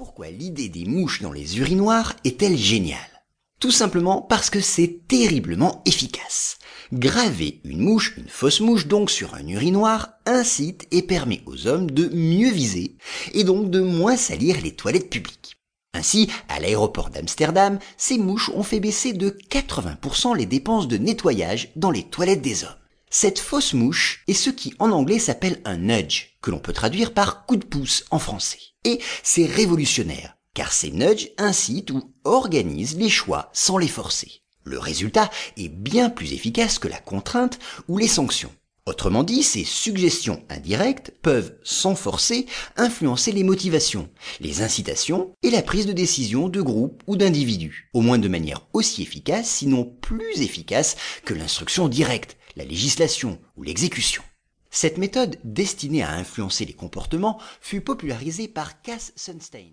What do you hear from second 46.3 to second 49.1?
de groupes ou d'individus, au moins de manière aussi